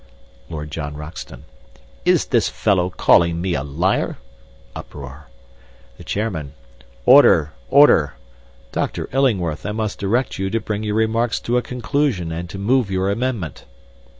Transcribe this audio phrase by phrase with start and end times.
[0.49, 1.43] "LORD JOHN ROXTON:
[2.05, 4.17] 'Is this fellow calling me a liar?'
[4.75, 5.29] (Uproar.)
[5.99, 6.53] "THE CHAIRMAN:
[7.05, 7.53] 'Order!
[7.69, 8.15] order!
[8.71, 9.09] Dr.
[9.13, 12.89] Illingworth, I must direct you to bring your remarks to a conclusion and to move
[12.89, 13.65] your amendment.'